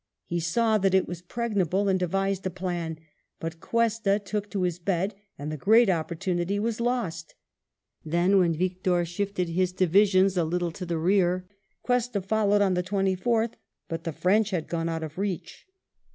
He 0.25 0.39
saw 0.39 0.79
that 0.79 0.95
it 0.95 1.07
was 1.07 1.21
pregnable 1.21 1.87
and 1.87 1.99
devised 1.99 2.43
a 2.47 2.49
plan, 2.49 2.97
but 3.39 3.59
Cuesta 3.59 4.17
took 4.17 4.49
to 4.49 4.63
his 4.63 4.79
bed, 4.79 5.13
and 5.37 5.51
the 5.51 5.57
great 5.57 5.91
opportunity 5.91 6.57
was 6.57 6.81
lost. 6.81 7.35
Then, 8.03 8.39
when 8.39 8.55
Victor 8.57 9.05
shifted 9.05 9.49
his 9.49 9.71
divisions 9.73 10.37
a 10.37 10.43
little 10.43 10.71
to 10.71 10.87
the 10.87 10.97
rear, 10.97 11.47
Cuesta 11.83 12.19
followed 12.19 12.63
on 12.63 12.73
the 12.73 12.81
24tli, 12.81 13.53
but 13.87 14.03
the 14.03 14.11
French 14.11 14.49
had 14.49 14.67
gone 14.67 14.89
out 14.89 15.03
of 15.03 15.19
reach. 15.19 15.67